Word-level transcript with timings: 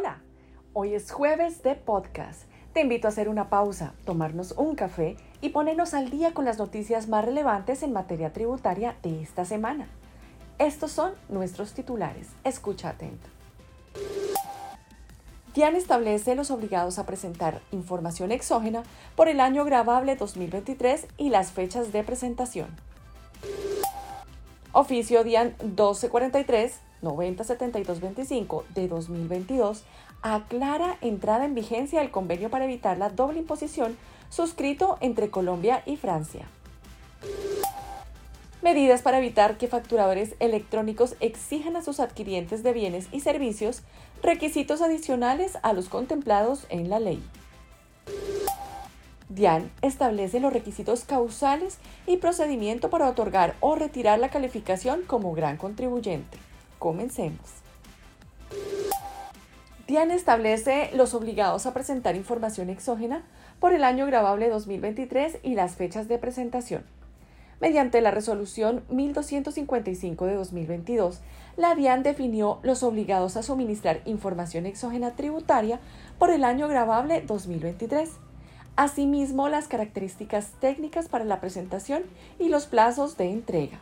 Hola, 0.00 0.16
hoy 0.72 0.94
es 0.94 1.12
jueves 1.12 1.62
de 1.62 1.74
podcast. 1.74 2.44
Te 2.72 2.80
invito 2.80 3.06
a 3.06 3.10
hacer 3.10 3.28
una 3.28 3.50
pausa, 3.50 3.92
tomarnos 4.06 4.52
un 4.52 4.74
café 4.74 5.18
y 5.42 5.50
ponernos 5.50 5.92
al 5.92 6.08
día 6.08 6.32
con 6.32 6.46
las 6.46 6.56
noticias 6.56 7.06
más 7.06 7.22
relevantes 7.22 7.82
en 7.82 7.92
materia 7.92 8.32
tributaria 8.32 8.96
de 9.02 9.20
esta 9.20 9.44
semana. 9.44 9.88
Estos 10.58 10.90
son 10.90 11.12
nuestros 11.28 11.74
titulares. 11.74 12.28
Escucha 12.44 12.88
atento. 12.88 13.28
DIAN 15.54 15.76
establece 15.76 16.34
los 16.34 16.50
obligados 16.50 16.98
a 16.98 17.04
presentar 17.04 17.60
información 17.70 18.32
exógena 18.32 18.84
por 19.16 19.28
el 19.28 19.38
año 19.38 19.66
grabable 19.66 20.16
2023 20.16 21.08
y 21.18 21.28
las 21.28 21.52
fechas 21.52 21.92
de 21.92 22.04
presentación. 22.04 22.68
Oficio 24.72 25.24
DIAN 25.24 25.56
1243 25.62 26.78
907225 27.02 28.64
de 28.74 28.86
2022 28.86 29.82
aclara 30.22 30.96
entrada 31.00 31.44
en 31.44 31.54
vigencia 31.54 32.00
del 32.00 32.12
convenio 32.12 32.50
para 32.50 32.66
evitar 32.66 32.96
la 32.96 33.08
doble 33.08 33.40
imposición 33.40 33.96
suscrito 34.28 34.96
entre 35.00 35.30
Colombia 35.30 35.82
y 35.86 35.96
Francia. 35.96 36.46
Medidas 38.62 39.02
para 39.02 39.18
evitar 39.18 39.56
que 39.56 39.66
facturadores 39.66 40.36
electrónicos 40.38 41.16
exijan 41.18 41.74
a 41.74 41.82
sus 41.82 41.98
adquirientes 41.98 42.62
de 42.62 42.72
bienes 42.72 43.08
y 43.10 43.20
servicios 43.20 43.82
requisitos 44.22 44.82
adicionales 44.82 45.58
a 45.62 45.72
los 45.72 45.88
contemplados 45.88 46.66
en 46.68 46.90
la 46.90 47.00
ley. 47.00 47.20
DIAN 49.30 49.70
establece 49.80 50.40
los 50.40 50.52
requisitos 50.52 51.04
causales 51.04 51.78
y 52.04 52.16
procedimiento 52.16 52.90
para 52.90 53.08
otorgar 53.08 53.54
o 53.60 53.76
retirar 53.76 54.18
la 54.18 54.28
calificación 54.28 55.02
como 55.06 55.32
gran 55.32 55.56
contribuyente. 55.56 56.36
Comencemos. 56.80 57.38
DIAN 59.86 60.10
establece 60.10 60.90
los 60.94 61.14
obligados 61.14 61.66
a 61.66 61.72
presentar 61.72 62.16
información 62.16 62.70
exógena 62.70 63.22
por 63.60 63.72
el 63.72 63.84
año 63.84 64.04
grabable 64.04 64.48
2023 64.48 65.38
y 65.44 65.54
las 65.54 65.76
fechas 65.76 66.08
de 66.08 66.18
presentación. 66.18 66.82
Mediante 67.60 68.00
la 68.00 68.10
resolución 68.10 68.82
1255 68.88 70.26
de 70.26 70.34
2022, 70.34 71.20
la 71.56 71.76
DIAN 71.76 72.02
definió 72.02 72.58
los 72.64 72.82
obligados 72.82 73.36
a 73.36 73.44
suministrar 73.44 74.00
información 74.06 74.66
exógena 74.66 75.14
tributaria 75.14 75.78
por 76.18 76.30
el 76.30 76.42
año 76.42 76.66
grabable 76.66 77.20
2023. 77.20 78.10
Asimismo, 78.80 79.50
las 79.50 79.68
características 79.68 80.52
técnicas 80.58 81.06
para 81.06 81.26
la 81.26 81.38
presentación 81.38 82.02
y 82.38 82.48
los 82.48 82.64
plazos 82.64 83.18
de 83.18 83.30
entrega. 83.30 83.78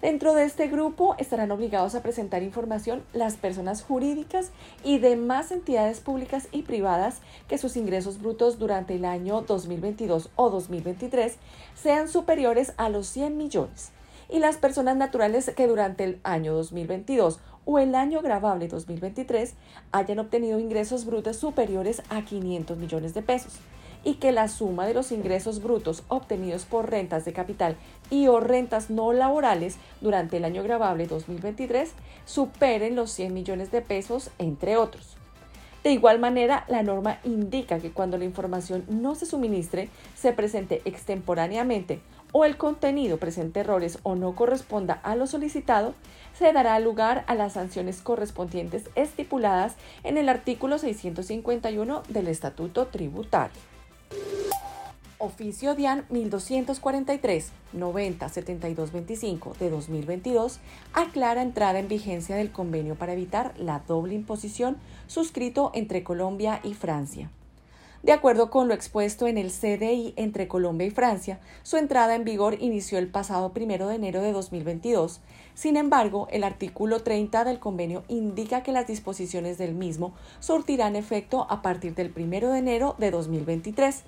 Dentro 0.00 0.32
de 0.32 0.44
este 0.44 0.68
grupo 0.68 1.14
estarán 1.18 1.50
obligados 1.50 1.94
a 1.94 2.00
presentar 2.00 2.42
información 2.42 3.02
las 3.12 3.36
personas 3.36 3.82
jurídicas 3.82 4.50
y 4.82 4.96
demás 4.96 5.52
entidades 5.52 6.00
públicas 6.00 6.48
y 6.52 6.62
privadas 6.62 7.18
que 7.48 7.58
sus 7.58 7.76
ingresos 7.76 8.18
brutos 8.18 8.58
durante 8.58 8.94
el 8.94 9.04
año 9.04 9.42
2022 9.42 10.30
o 10.36 10.48
2023 10.48 11.36
sean 11.74 12.08
superiores 12.08 12.72
a 12.78 12.88
los 12.88 13.06
100 13.08 13.36
millones 13.36 13.90
y 14.30 14.38
las 14.38 14.56
personas 14.56 14.96
naturales 14.96 15.52
que 15.54 15.66
durante 15.66 16.02
el 16.04 16.20
año 16.24 16.54
2022 16.54 17.40
o 17.66 17.78
el 17.78 17.94
año 17.94 18.22
grabable 18.22 18.68
2023 18.68 19.52
hayan 19.92 20.18
obtenido 20.18 20.58
ingresos 20.58 21.04
brutos 21.04 21.36
superiores 21.36 22.02
a 22.08 22.22
500 22.22 22.78
millones 22.78 23.12
de 23.12 23.20
pesos 23.20 23.60
y 24.04 24.14
que 24.14 24.32
la 24.32 24.48
suma 24.48 24.86
de 24.86 24.94
los 24.94 25.12
ingresos 25.12 25.62
brutos 25.62 26.04
obtenidos 26.08 26.64
por 26.64 26.90
rentas 26.90 27.24
de 27.24 27.32
capital 27.32 27.76
y 28.10 28.28
o 28.28 28.40
rentas 28.40 28.90
no 28.90 29.12
laborales 29.12 29.76
durante 30.00 30.36
el 30.36 30.44
año 30.44 30.62
grabable 30.62 31.06
2023 31.06 31.92
superen 32.24 32.94
los 32.94 33.10
100 33.10 33.34
millones 33.34 33.70
de 33.70 33.80
pesos, 33.80 34.30
entre 34.38 34.76
otros. 34.76 35.16
De 35.82 35.92
igual 35.92 36.18
manera, 36.18 36.64
la 36.68 36.82
norma 36.82 37.18
indica 37.24 37.78
que 37.78 37.92
cuando 37.92 38.16
la 38.16 38.24
información 38.24 38.84
no 38.88 39.14
se 39.14 39.26
suministre, 39.26 39.90
se 40.14 40.32
presente 40.32 40.80
extemporáneamente 40.86 42.00
o 42.32 42.44
el 42.46 42.56
contenido 42.56 43.18
presente 43.18 43.60
errores 43.60 43.98
o 44.02 44.16
no 44.16 44.34
corresponda 44.34 44.94
a 44.94 45.14
lo 45.14 45.26
solicitado, 45.26 45.94
se 46.36 46.52
dará 46.52 46.80
lugar 46.80 47.24
a 47.28 47.34
las 47.34 47.52
sanciones 47.52 48.00
correspondientes 48.00 48.90
estipuladas 48.96 49.76
en 50.02 50.16
el 50.16 50.28
artículo 50.28 50.78
651 50.78 52.02
del 52.08 52.28
Estatuto 52.28 52.86
Tributario. 52.86 53.73
Oficio 55.24 55.74
DIAN 55.74 56.04
1243 56.10 57.50
90 57.72 58.28
72 58.28 58.92
25 58.92 59.54
de 59.58 59.70
2022 59.70 60.60
aclara 60.92 61.40
entrada 61.40 61.78
en 61.78 61.88
vigencia 61.88 62.36
del 62.36 62.52
convenio 62.52 62.94
para 62.94 63.14
evitar 63.14 63.54
la 63.56 63.78
doble 63.78 64.14
imposición 64.14 64.76
suscrito 65.06 65.70
entre 65.72 66.04
Colombia 66.04 66.60
y 66.62 66.74
Francia. 66.74 67.30
De 68.02 68.12
acuerdo 68.12 68.50
con 68.50 68.68
lo 68.68 68.74
expuesto 68.74 69.26
en 69.26 69.38
el 69.38 69.50
CDI 69.50 70.12
entre 70.16 70.46
Colombia 70.46 70.86
y 70.86 70.90
Francia, 70.90 71.40
su 71.62 71.78
entrada 71.78 72.14
en 72.14 72.24
vigor 72.24 72.58
inició 72.60 72.98
el 72.98 73.08
pasado 73.08 73.50
1 73.56 73.88
de 73.88 73.94
enero 73.94 74.20
de 74.20 74.32
2022. 74.32 75.22
Sin 75.54 75.78
embargo, 75.78 76.28
el 76.30 76.44
artículo 76.44 77.02
30 77.02 77.44
del 77.44 77.60
convenio 77.60 78.04
indica 78.08 78.62
que 78.62 78.72
las 78.72 78.86
disposiciones 78.86 79.56
del 79.56 79.72
mismo 79.74 80.12
surtirán 80.40 80.96
efecto 80.96 81.46
a 81.48 81.62
partir 81.62 81.94
del 81.94 82.12
1 82.14 82.52
de 82.52 82.58
enero 82.58 82.94
de 82.98 83.10
2023 83.10 84.04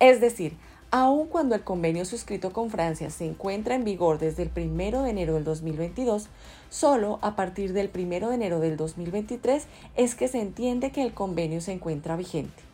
es 0.00 0.20
decir, 0.20 0.56
aun 0.90 1.26
cuando 1.26 1.54
el 1.54 1.64
convenio 1.64 2.04
suscrito 2.04 2.52
con 2.52 2.70
Francia 2.70 3.10
se 3.10 3.24
encuentra 3.24 3.74
en 3.74 3.84
vigor 3.84 4.18
desde 4.18 4.44
el 4.44 4.50
1 4.54 5.02
de 5.02 5.10
enero 5.10 5.34
del 5.34 5.44
2022, 5.44 6.28
solo 6.70 7.18
a 7.22 7.36
partir 7.36 7.72
del 7.72 7.90
1 7.92 8.28
de 8.28 8.34
enero 8.34 8.60
del 8.60 8.76
2023 8.76 9.66
es 9.96 10.14
que 10.14 10.28
se 10.28 10.40
entiende 10.40 10.92
que 10.92 11.02
el 11.02 11.12
convenio 11.12 11.60
se 11.60 11.72
encuentra 11.72 12.16
vigente. 12.16 12.73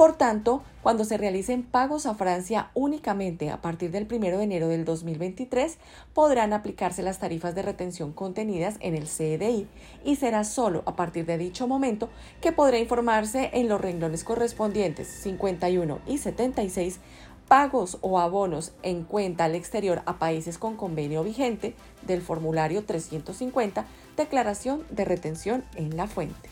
Por 0.00 0.14
tanto, 0.14 0.62
cuando 0.82 1.04
se 1.04 1.18
realicen 1.18 1.62
pagos 1.62 2.06
a 2.06 2.14
Francia 2.14 2.70
únicamente 2.72 3.50
a 3.50 3.60
partir 3.60 3.90
del 3.90 4.08
1 4.10 4.38
de 4.38 4.44
enero 4.44 4.68
del 4.68 4.86
2023, 4.86 5.76
podrán 6.14 6.54
aplicarse 6.54 7.02
las 7.02 7.18
tarifas 7.18 7.54
de 7.54 7.60
retención 7.60 8.14
contenidas 8.14 8.76
en 8.80 8.94
el 8.94 9.04
CDI 9.04 9.66
y 10.02 10.16
será 10.16 10.44
solo 10.44 10.82
a 10.86 10.96
partir 10.96 11.26
de 11.26 11.36
dicho 11.36 11.68
momento 11.68 12.08
que 12.40 12.50
podrá 12.50 12.78
informarse 12.78 13.50
en 13.52 13.68
los 13.68 13.78
renglones 13.78 14.24
correspondientes 14.24 15.06
51 15.06 15.98
y 16.06 16.16
76 16.16 16.98
pagos 17.46 17.98
o 18.00 18.18
abonos 18.20 18.72
en 18.82 19.04
cuenta 19.04 19.44
al 19.44 19.54
exterior 19.54 20.00
a 20.06 20.18
países 20.18 20.56
con 20.56 20.78
convenio 20.78 21.22
vigente 21.22 21.74
del 22.06 22.22
formulario 22.22 22.86
350, 22.86 23.84
declaración 24.16 24.82
de 24.88 25.04
retención 25.04 25.62
en 25.74 25.94
la 25.94 26.06
fuente. 26.06 26.48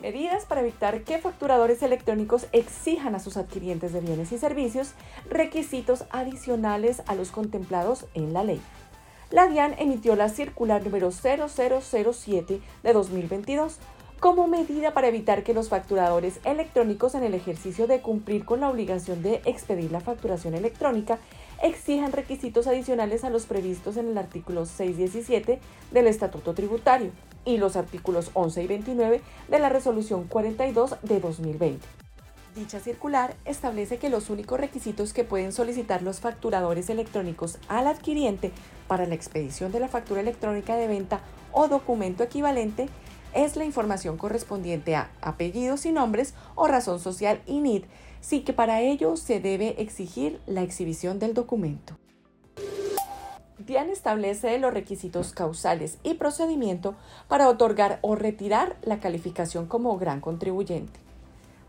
Medidas 0.00 0.46
para 0.46 0.62
evitar 0.62 1.02
que 1.02 1.18
facturadores 1.18 1.82
electrónicos 1.82 2.46
exijan 2.52 3.14
a 3.14 3.18
sus 3.18 3.36
adquirientes 3.36 3.92
de 3.92 4.00
bienes 4.00 4.32
y 4.32 4.38
servicios 4.38 4.94
requisitos 5.28 6.04
adicionales 6.08 7.02
a 7.06 7.14
los 7.14 7.30
contemplados 7.30 8.06
en 8.14 8.32
la 8.32 8.42
ley. 8.42 8.62
La 9.30 9.46
DIAN 9.46 9.74
emitió 9.78 10.16
la 10.16 10.30
circular 10.30 10.82
número 10.82 11.10
0007 11.10 12.60
de 12.82 12.92
2022 12.92 13.76
como 14.20 14.46
medida 14.46 14.92
para 14.92 15.08
evitar 15.08 15.42
que 15.44 15.54
los 15.54 15.68
facturadores 15.68 16.40
electrónicos 16.44 17.14
en 17.14 17.22
el 17.22 17.34
ejercicio 17.34 17.86
de 17.86 18.00
cumplir 18.00 18.46
con 18.46 18.60
la 18.60 18.70
obligación 18.70 19.22
de 19.22 19.42
expedir 19.44 19.92
la 19.92 20.00
facturación 20.00 20.54
electrónica 20.54 21.18
exijan 21.62 22.12
requisitos 22.12 22.66
adicionales 22.66 23.22
a 23.24 23.30
los 23.30 23.44
previstos 23.44 23.98
en 23.98 24.08
el 24.08 24.18
artículo 24.18 24.64
617 24.64 25.60
del 25.90 26.06
Estatuto 26.06 26.54
Tributario 26.54 27.12
y 27.44 27.58
los 27.58 27.76
artículos 27.76 28.30
11 28.34 28.62
y 28.62 28.66
29 28.66 29.20
de 29.48 29.58
la 29.58 29.68
Resolución 29.68 30.24
42 30.24 30.96
de 31.02 31.20
2020. 31.20 31.86
Dicha 32.54 32.80
circular 32.80 33.36
establece 33.44 33.98
que 33.98 34.10
los 34.10 34.28
únicos 34.28 34.58
requisitos 34.58 35.12
que 35.12 35.22
pueden 35.22 35.52
solicitar 35.52 36.02
los 36.02 36.20
facturadores 36.20 36.90
electrónicos 36.90 37.58
al 37.68 37.86
adquiriente 37.86 38.50
para 38.88 39.06
la 39.06 39.14
expedición 39.14 39.70
de 39.70 39.78
la 39.78 39.88
factura 39.88 40.20
electrónica 40.20 40.74
de 40.74 40.88
venta 40.88 41.20
o 41.52 41.68
documento 41.68 42.24
equivalente 42.24 42.88
es 43.34 43.54
la 43.54 43.64
información 43.64 44.16
correspondiente 44.16 44.96
a 44.96 45.10
apellidos 45.20 45.86
y 45.86 45.92
nombres 45.92 46.34
o 46.56 46.66
razón 46.66 46.98
social 46.98 47.40
y 47.46 47.60
NID, 47.60 47.84
sí 48.20 48.40
que 48.40 48.52
para 48.52 48.80
ello 48.80 49.16
se 49.16 49.38
debe 49.38 49.80
exigir 49.80 50.40
la 50.46 50.62
exhibición 50.62 51.20
del 51.20 51.34
documento. 51.34 51.96
DIAN 53.66 53.90
establece 53.90 54.58
los 54.58 54.72
requisitos 54.72 55.32
causales 55.32 55.98
y 56.02 56.14
procedimiento 56.14 56.94
para 57.28 57.48
otorgar 57.48 57.98
o 58.00 58.14
retirar 58.16 58.76
la 58.82 59.00
calificación 59.00 59.66
como 59.66 59.98
gran 59.98 60.22
contribuyente. 60.22 60.98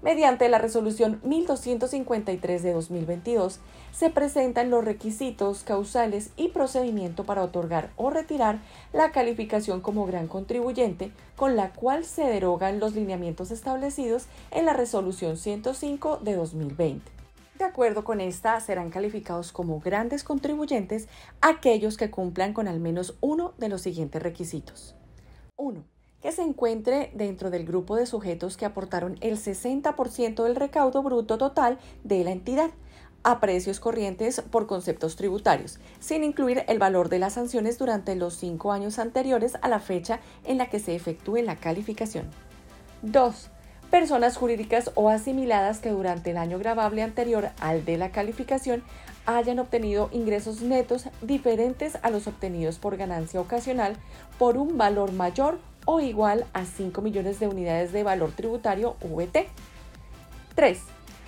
Mediante 0.01 0.47
la 0.47 0.57
resolución 0.57 1.19
1253 1.23 2.63
de 2.63 2.73
2022 2.73 3.59
se 3.91 4.09
presentan 4.09 4.69
los 4.69 4.85
requisitos 4.85 5.63
causales 5.63 6.31
y 6.37 6.47
procedimiento 6.47 7.25
para 7.25 7.43
otorgar 7.43 7.91
o 7.97 8.09
retirar 8.09 8.59
la 8.93 9.11
calificación 9.11 9.81
como 9.81 10.05
gran 10.05 10.27
contribuyente, 10.27 11.11
con 11.35 11.55
la 11.55 11.73
cual 11.73 12.05
se 12.05 12.23
derogan 12.23 12.79
los 12.79 12.95
lineamientos 12.95 13.51
establecidos 13.51 14.25
en 14.49 14.65
la 14.65 14.73
resolución 14.73 15.37
105 15.37 16.17
de 16.23 16.35
2020. 16.35 17.20
De 17.57 17.65
acuerdo 17.65 18.03
con 18.03 18.21
esta, 18.21 18.59
serán 18.59 18.89
calificados 18.89 19.51
como 19.51 19.79
grandes 19.79 20.23
contribuyentes 20.23 21.07
aquellos 21.41 21.97
que 21.97 22.09
cumplan 22.09 22.53
con 22.53 22.67
al 22.67 22.79
menos 22.79 23.17
uno 23.21 23.53
de 23.57 23.69
los 23.69 23.81
siguientes 23.81 24.21
requisitos. 24.21 24.95
1. 25.57 25.83
que 26.21 26.31
se 26.31 26.43
encuentre 26.43 27.11
dentro 27.15 27.49
del 27.49 27.65
grupo 27.65 27.95
de 27.95 28.05
sujetos 28.05 28.55
que 28.55 28.65
aportaron 28.65 29.17
el 29.21 29.37
60% 29.37 30.43
del 30.43 30.55
recaudo 30.55 31.01
bruto 31.01 31.37
total 31.37 31.79
de 32.03 32.23
la 32.23 32.31
entidad 32.31 32.71
a 33.23 33.39
precios 33.39 33.79
corrientes 33.79 34.41
por 34.41 34.67
conceptos 34.67 35.15
tributarios, 35.15 35.79
sin 35.99 36.23
incluir 36.23 36.63
el 36.67 36.79
valor 36.79 37.09
de 37.09 37.19
las 37.19 37.33
sanciones 37.33 37.77
durante 37.77 38.15
los 38.15 38.35
cinco 38.35 38.71
años 38.71 38.99
anteriores 38.99 39.57
a 39.61 39.67
la 39.67 39.79
fecha 39.79 40.19
en 40.43 40.57
la 40.57 40.69
que 40.69 40.79
se 40.79 40.95
efectúe 40.95 41.37
la 41.37 41.55
calificación. 41.55 42.29
2. 43.03 43.49
Personas 43.91 44.37
jurídicas 44.37 44.89
o 44.95 45.09
asimiladas 45.09 45.79
que 45.79 45.89
durante 45.89 46.31
el 46.31 46.37
año 46.37 46.57
grabable 46.57 47.03
anterior 47.03 47.49
al 47.59 47.83
de 47.83 47.97
la 47.97 48.09
calificación 48.09 48.83
hayan 49.25 49.59
obtenido 49.59 50.07
ingresos 50.13 50.61
netos 50.61 51.09
diferentes 51.21 51.97
a 52.01 52.09
los 52.09 52.25
obtenidos 52.25 52.79
por 52.79 52.95
ganancia 52.95 53.41
ocasional 53.41 53.97
por 54.39 54.55
un 54.55 54.77
valor 54.77 55.11
mayor 55.11 55.59
o 55.83 55.99
igual 55.99 56.45
a 56.53 56.63
5 56.63 57.01
millones 57.01 57.41
de 57.41 57.49
unidades 57.49 57.91
de 57.91 58.03
valor 58.03 58.31
tributario 58.31 58.95
VT. 59.01 59.47
3 60.55 60.79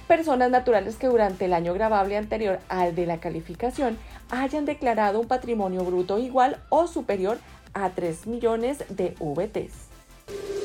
personas 0.07 0.49
naturales 0.49 0.95
que 0.95 1.07
durante 1.07 1.45
el 1.45 1.53
año 1.53 1.73
grabable 1.73 2.15
anterior 2.15 2.59
al 2.69 2.95
de 2.95 3.05
la 3.05 3.19
calificación 3.19 3.97
hayan 4.31 4.63
declarado 4.63 5.19
un 5.19 5.27
patrimonio 5.27 5.83
bruto 5.83 6.17
igual 6.17 6.61
o 6.69 6.87
superior 6.87 7.39
a 7.73 7.89
3 7.89 8.25
millones 8.27 8.85
de 8.87 9.15
VTs. 9.19 10.62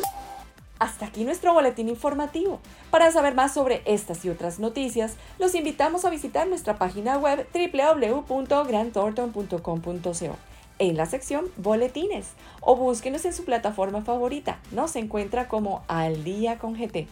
Hasta 0.79 1.07
aquí 1.07 1.25
nuestro 1.25 1.55
boletín 1.55 1.89
informativo. 1.89 2.61
Para 2.91 3.11
saber 3.11 3.35
más 3.35 3.55
sobre 3.55 3.83
estas 3.85 4.25
y 4.25 4.31
otras 4.31 4.59
noticias, 4.59 5.17
los 5.39 5.55
invitamos 5.55 6.05
a 6.05 6.11
visitar 6.11 6.47
nuestra 6.47 6.77
página 6.77 7.19
web 7.19 7.47
www.grantorton.com.co 7.53 10.37
en 10.79 10.97
la 10.97 11.07
sección 11.07 11.47
Boletines 11.57 12.29
o 12.61 12.77
búsquenos 12.77 13.25
en 13.25 13.35
su 13.35 13.45
plataforma 13.45 14.03
favorita. 14.03 14.59
Nos 14.71 14.97
encuentra 14.97 15.49
como 15.49 15.83
Al 15.89 16.25
Día 16.25 16.59
con 16.59 16.75
GT 16.75 17.09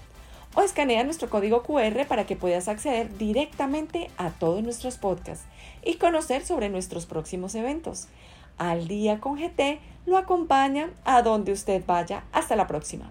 o 0.55 0.63
escanea 0.63 1.05
nuestro 1.05 1.29
código 1.29 1.63
QR 1.63 2.07
para 2.07 2.27
que 2.27 2.37
puedas 2.37 2.69
acceder 2.69 3.17
directamente 3.19 4.11
a 4.17 4.31
todos 4.31 4.63
nuestros 4.63 4.97
podcasts 4.97 5.45
y 5.85 5.97
conocer 5.97 6.45
sobre 6.45 6.69
nuestros 6.69 7.07
próximos 7.07 7.55
eventos. 7.55 8.09
Al 8.57 8.89
día 8.89 9.21
con 9.21 9.37
GT 9.37 9.81
lo 10.07 10.17
acompaña 10.17 10.91
a 11.05 11.23
donde 11.23 11.53
usted 11.53 11.83
vaya. 11.87 12.25
Hasta 12.33 12.57
la 12.57 12.67
próxima. 12.67 13.11